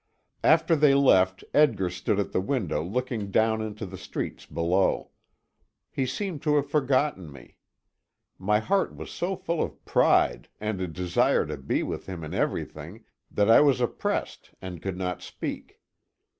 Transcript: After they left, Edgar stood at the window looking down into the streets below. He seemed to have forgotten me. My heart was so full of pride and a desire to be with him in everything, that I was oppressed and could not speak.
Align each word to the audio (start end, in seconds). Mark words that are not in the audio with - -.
After 0.43 0.75
they 0.75 0.95
left, 0.95 1.43
Edgar 1.53 1.91
stood 1.91 2.19
at 2.19 2.31
the 2.31 2.41
window 2.41 2.81
looking 2.83 3.29
down 3.29 3.61
into 3.61 3.85
the 3.85 3.99
streets 3.99 4.47
below. 4.47 5.11
He 5.91 6.07
seemed 6.07 6.41
to 6.41 6.55
have 6.55 6.67
forgotten 6.67 7.31
me. 7.31 7.57
My 8.39 8.57
heart 8.61 8.95
was 8.95 9.11
so 9.11 9.35
full 9.35 9.61
of 9.61 9.85
pride 9.85 10.49
and 10.59 10.81
a 10.81 10.87
desire 10.87 11.45
to 11.45 11.55
be 11.55 11.83
with 11.83 12.07
him 12.07 12.23
in 12.23 12.33
everything, 12.33 13.03
that 13.29 13.51
I 13.51 13.61
was 13.61 13.79
oppressed 13.79 14.55
and 14.59 14.81
could 14.81 14.97
not 14.97 15.21
speak. 15.21 15.79